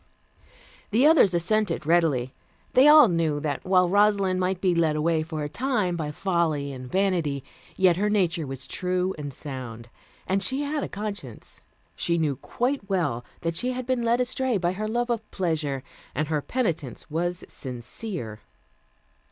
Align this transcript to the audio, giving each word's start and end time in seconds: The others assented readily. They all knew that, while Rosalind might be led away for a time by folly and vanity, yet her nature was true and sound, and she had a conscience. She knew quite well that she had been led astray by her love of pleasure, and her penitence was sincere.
The 0.89 1.05
others 1.05 1.35
assented 1.35 1.85
readily. 1.85 2.33
They 2.73 2.87
all 2.87 3.07
knew 3.07 3.39
that, 3.41 3.63
while 3.63 3.87
Rosalind 3.87 4.39
might 4.39 4.59
be 4.59 4.73
led 4.73 4.95
away 4.95 5.21
for 5.21 5.43
a 5.43 5.47
time 5.47 5.95
by 5.95 6.09
folly 6.09 6.71
and 6.73 6.91
vanity, 6.91 7.43
yet 7.75 7.97
her 7.97 8.09
nature 8.09 8.47
was 8.47 8.65
true 8.65 9.13
and 9.19 9.31
sound, 9.31 9.89
and 10.25 10.41
she 10.41 10.63
had 10.63 10.83
a 10.83 10.89
conscience. 10.89 11.61
She 11.95 12.17
knew 12.17 12.35
quite 12.35 12.89
well 12.89 13.23
that 13.41 13.55
she 13.55 13.73
had 13.73 13.85
been 13.85 14.01
led 14.03 14.19
astray 14.19 14.57
by 14.57 14.71
her 14.71 14.87
love 14.87 15.11
of 15.11 15.29
pleasure, 15.29 15.83
and 16.15 16.29
her 16.29 16.41
penitence 16.41 17.07
was 17.11 17.43
sincere. 17.47 18.39